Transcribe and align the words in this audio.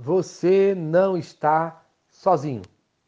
você 0.00 0.76
não 0.76 1.16
está 1.18 1.84
sozinho. 2.08 2.62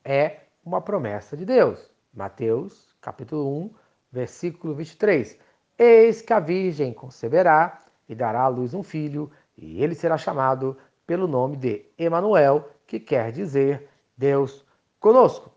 É 0.04 0.40
uma 0.64 0.80
promessa 0.80 1.36
de 1.36 1.44
Deus. 1.44 1.88
Mateus, 2.12 2.92
capítulo 3.00 3.64
1, 3.66 3.70
versículo 4.10 4.74
23. 4.74 5.38
Eis 5.78 6.20
que 6.20 6.32
a 6.32 6.40
virgem 6.40 6.92
conceberá 6.92 7.78
e 8.08 8.14
dará 8.14 8.42
à 8.42 8.48
luz 8.48 8.74
um 8.74 8.82
filho, 8.82 9.30
e 9.56 9.80
ele 9.80 9.94
será 9.94 10.18
chamado 10.18 10.76
pelo 11.06 11.28
nome 11.28 11.56
de 11.56 11.86
Emanuel, 11.96 12.68
que 12.88 12.98
quer 12.98 13.30
dizer 13.30 13.88
Deus 14.16 14.66
conosco. 14.98 15.52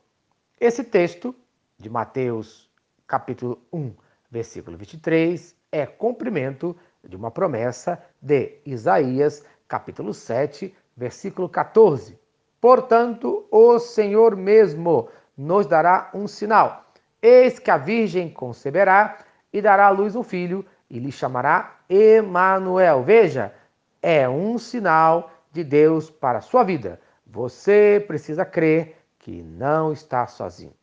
Esse 0.60 0.84
texto 0.84 1.36
de 1.80 1.90
Mateus, 1.90 2.70
capítulo 3.08 3.60
1, 3.74 3.92
versículo 4.30 4.78
23, 4.78 5.56
é 5.72 5.88
cumprimento 5.88 6.78
de 7.04 7.16
uma 7.16 7.32
promessa 7.32 8.00
de 8.22 8.60
Isaías, 8.64 9.44
capítulo 9.68 10.14
7, 10.14 10.72
versículo 10.96 11.50
14. 11.50 12.20
Portanto, 12.60 13.46
o 13.52 13.80
Senhor 13.80 14.36
mesmo 14.36 15.10
nos 15.38 15.66
dará 15.66 16.10
um 16.14 16.28
sinal. 16.28 16.86
Eis 17.22 17.60
que 17.60 17.72
a 17.72 17.78
virgem 17.78 18.30
conceberá 18.30 19.18
e 19.52 19.62
dará 19.62 19.88
à 19.88 19.90
luz 19.90 20.16
um 20.16 20.24
filho 20.24 20.66
e 20.90 21.00
lhe 21.00 21.12
chamará 21.12 21.76
Emanuel. 21.90 23.04
Veja, 23.04 23.54
é 24.02 24.28
um 24.28 24.58
sinal 24.58 25.32
de 25.52 25.64
Deus 25.64 26.10
para 26.10 26.40
a 26.40 26.42
sua 26.42 26.64
vida. 26.64 27.00
Você 27.26 28.04
precisa 28.08 28.44
crer 28.46 28.98
que 29.20 29.42
não 29.42 29.94
está 29.94 30.28
sozinho. 30.28 30.74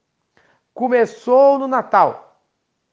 Começou 0.72 1.58
no 1.58 1.68
Natal 1.68 2.40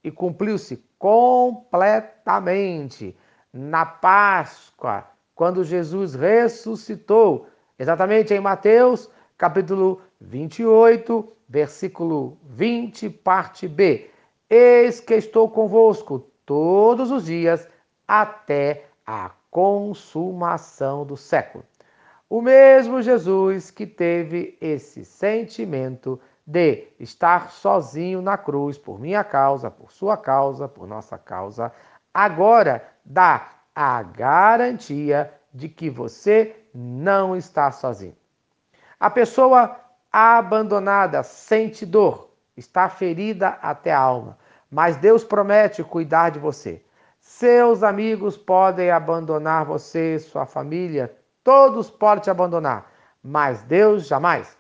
e 0.04 0.12
cumpriu-se 0.12 0.84
completamente 1.00 3.18
na 3.54 3.86
Páscoa, 3.86 5.06
quando 5.38 5.64
Jesus 5.64 6.16
ressuscitou, 6.16 7.48
exatamente 7.78 8.34
em 8.34 8.40
Mateus, 8.40 9.08
capítulo 9.38 10.02
28, 10.20 11.32
versículo 11.48 12.40
20, 12.44 13.08
parte 13.12 13.68
B. 13.68 14.10
Eis 14.50 15.00
que 15.00 15.14
estou 15.14 15.48
convosco 15.48 16.26
todos 16.44 17.12
os 17.12 17.26
dias 17.26 17.70
até 18.08 18.86
a 19.06 19.30
consumação 19.52 21.06
do 21.06 21.16
século. 21.16 21.64
O 22.28 22.42
mesmo 22.42 23.00
Jesus 23.00 23.70
que 23.70 23.86
teve 23.86 24.58
esse 24.60 25.06
sentimento 25.06 26.20
de 26.48 26.88
estar 27.00 27.52
sozinho 27.52 28.24
na 28.24 28.40
cruz 28.40 28.76
por 28.76 29.00
minha 29.00 29.24
causa, 29.24 29.70
por 29.70 29.92
sua 29.92 30.18
causa, 30.18 30.68
por 30.68 30.88
nossa 30.88 31.16
causa, 31.16 31.72
agora 32.12 32.84
dá 33.06 33.57
a 33.80 34.02
garantia 34.02 35.32
de 35.54 35.70
que 35.70 35.88
você 35.88 36.56
não 36.74 37.36
está 37.36 37.72
sozinho. 37.72 38.18
A 39.00 39.08
pessoa 39.08 39.80
abandonada 40.12 41.22
sente 41.22 41.86
dor, 41.86 42.32
está 42.58 42.90
ferida 42.90 43.50
até 43.62 43.94
a 43.94 44.00
alma, 44.00 44.36
mas 44.72 44.98
Deus 44.98 45.24
promete 45.24 45.84
cuidar 45.84 46.32
de 46.32 46.40
você. 46.40 46.84
Seus 47.20 47.84
amigos 47.84 48.36
podem 48.36 48.90
abandonar 48.90 49.64
você, 49.64 50.18
sua 50.18 50.48
família, 50.48 51.16
todos 51.44 51.88
podem 51.88 52.24
te 52.24 52.32
abandonar, 52.32 52.92
mas 53.22 53.62
Deus 53.62 54.08
jamais. 54.08 54.58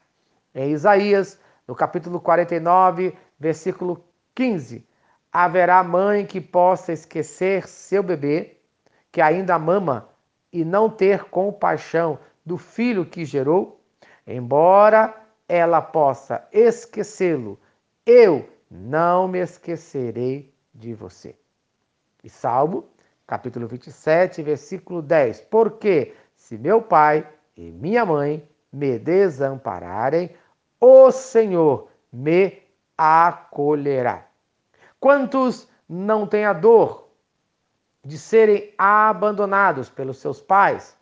Em 0.54 0.70
Isaías 0.74 1.40
no 1.68 1.74
capítulo 1.74 2.20
49, 2.20 3.18
versículo 3.40 4.06
15: 4.36 4.88
Haverá 5.34 5.84
mãe 5.84 6.24
que 6.24 6.40
possa 6.40 6.94
esquecer 6.94 7.68
seu 7.68 8.04
bebê, 8.04 8.57
que 9.18 9.22
ainda 9.24 9.58
mama, 9.58 10.08
e 10.54 10.64
não 10.64 10.92
ter 10.92 11.24
compaixão 11.24 12.20
do 12.46 12.56
filho 12.56 13.04
que 13.04 13.26
gerou? 13.26 13.82
Embora 14.28 15.12
ela 15.50 15.82
possa 15.82 16.48
esquecê-lo, 16.52 17.60
eu 18.06 18.48
não 18.70 19.28
me 19.28 19.40
esquecerei 19.40 20.54
de 20.72 20.94
você. 20.94 21.36
E 22.24 22.30
Salmo, 22.30 22.86
capítulo 23.26 23.66
27, 23.68 24.44
versículo 24.44 25.02
10: 25.02 25.42
Porque 25.50 26.14
se 26.36 26.56
meu 26.56 26.80
pai 26.80 27.28
e 27.56 27.72
minha 27.72 28.06
mãe 28.06 28.48
me 28.72 29.00
desampararem, 29.00 30.30
o 30.80 31.10
Senhor 31.10 31.90
me 32.14 32.62
acolherá. 32.96 34.28
Quantos 35.00 35.68
não 35.90 36.28
têm 36.28 36.46
a 36.46 36.54
dor 36.54 37.07
de 38.08 38.18
serem 38.18 38.74
abandonados 38.78 39.90
pelos 39.90 40.20
seus 40.20 40.42
pais, 40.42 40.98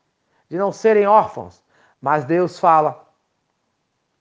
de 0.49 0.57
não 0.57 0.71
serem 0.71 1.05
órfãos, 1.05 1.63
mas 2.01 2.25
Deus 2.25 2.57
fala 2.57 3.07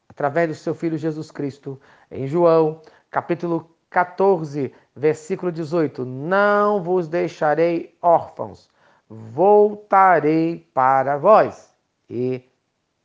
através 0.07 0.51
do 0.51 0.55
seu 0.55 0.75
filho 0.75 0.99
Jesus 0.99 1.31
Cristo 1.31 1.81
em 2.11 2.27
João, 2.27 2.83
capítulo 3.11 3.75
14, 3.89 4.71
versículo 4.95 5.51
18: 5.51 6.05
Não 6.05 6.83
vos 6.83 7.09
deixarei 7.09 7.97
órfãos, 8.03 8.69
voltarei 9.09 10.69
para 10.75 11.17
vós. 11.17 11.75
E 12.11 12.43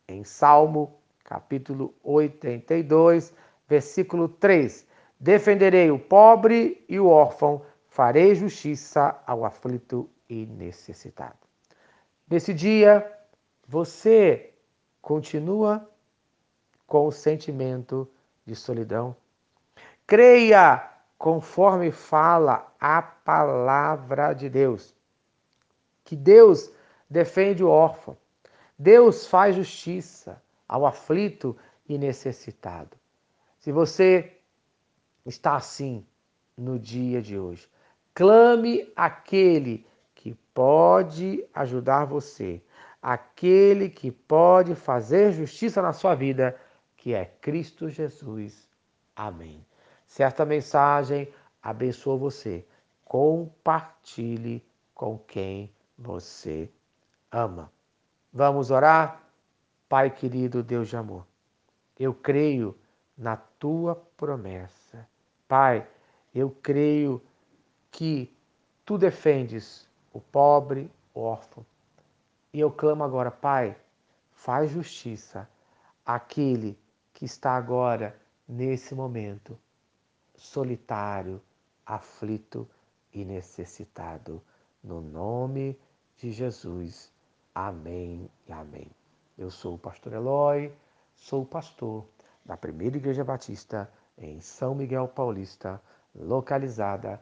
em 0.10 0.26
Salmo 0.26 0.94
capítulo 1.24 1.96
82, 2.04 3.34
versículo 3.66 4.28
3. 4.28 4.86
Defenderei 5.18 5.90
o 5.90 5.98
pobre 5.98 6.84
e 6.90 7.00
o 7.00 7.08
órfão, 7.08 7.62
farei 8.00 8.34
justiça 8.34 9.22
ao 9.28 9.44
aflito 9.44 10.10
e 10.30 10.46
necessitado. 10.46 11.38
Nesse 12.32 12.54
dia, 12.54 13.14
você 13.68 14.54
continua 15.02 15.86
com 16.88 17.08
o 17.08 17.12
sentimento 17.12 18.10
de 18.46 18.56
solidão. 18.56 19.14
Creia 20.08 20.90
conforme 21.18 21.92
fala 21.92 22.74
a 22.80 23.02
palavra 23.02 24.32
de 24.32 24.50
Deus. 24.50 24.96
Que 26.06 26.16
Deus 26.16 26.72
defende 27.10 27.66
o 27.66 27.70
órfão. 27.70 28.16
Deus 28.78 29.28
faz 29.28 29.58
justiça 29.58 30.42
ao 30.66 30.86
aflito 30.86 31.54
e 31.86 31.98
necessitado. 31.98 32.96
Se 33.60 33.74
você 33.74 34.38
está 35.26 35.58
assim 35.58 36.08
no 36.58 36.80
dia 36.80 37.22
de 37.22 37.38
hoje, 37.38 37.68
clame 38.14 38.92
aquele 38.96 39.86
que 40.16 40.34
pode 40.54 41.46
ajudar 41.54 42.06
você, 42.06 42.62
aquele 43.02 43.90
que 43.90 44.12
pode 44.12 44.76
fazer 44.76 45.32
justiça 45.32 45.82
na 45.82 45.94
sua 45.94 46.16
vida, 46.16 46.60
que 46.98 47.14
é 47.14 47.26
Cristo 47.26 47.90
Jesus. 47.90 48.68
Amém. 49.16 49.66
Certa 50.06 50.46
mensagem 50.46 51.32
abençoa 51.62 52.18
você. 52.18 52.66
Compartilhe 53.06 54.64
com 54.94 55.18
quem 55.18 55.72
você 55.98 56.70
ama. 57.32 57.72
Vamos 58.32 58.72
orar? 58.72 59.24
Pai 59.88 60.10
querido, 60.10 60.62
Deus 60.62 60.88
de 60.88 60.96
amor, 60.96 61.26
eu 61.98 62.14
creio 62.14 62.78
na 63.18 63.36
tua 63.36 63.96
promessa. 64.16 65.08
Pai, 65.48 65.88
eu 66.34 66.52
creio 66.62 67.22
que 67.92 68.34
tu 68.86 68.98
defendes 68.98 69.88
o 70.14 70.20
pobre, 70.20 70.92
o 71.14 71.22
órfão. 71.22 71.66
E 72.54 72.60
eu 72.60 72.72
clamo 72.72 73.04
agora, 73.04 73.30
Pai, 73.30 73.76
faz 74.32 74.72
justiça 74.72 75.48
àquele 76.06 76.78
que 77.14 77.26
está 77.26 77.56
agora, 77.56 78.20
nesse 78.48 78.96
momento, 78.96 79.58
solitário, 80.36 81.42
aflito 81.86 82.68
e 83.14 83.24
necessitado. 83.24 84.42
No 84.84 85.02
nome 85.02 85.78
de 86.18 86.32
Jesus. 86.32 87.12
Amém 87.54 88.30
e 88.48 88.52
amém. 88.52 88.90
Eu 89.38 89.52
sou 89.52 89.76
o 89.76 89.78
pastor 89.78 90.14
Eloy, 90.14 90.74
sou 91.16 91.46
pastor 91.46 92.06
da 92.46 92.56
Primeira 92.56 92.98
Igreja 92.98 93.24
Batista 93.24 93.92
em 94.18 94.40
São 94.42 94.74
Miguel 94.74 95.08
Paulista, 95.08 95.82
localizada 96.16 97.22